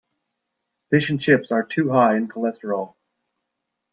[0.89, 2.95] Fish and chips are too high in cholesterol.